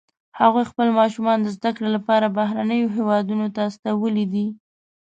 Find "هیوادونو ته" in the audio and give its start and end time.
2.97-3.61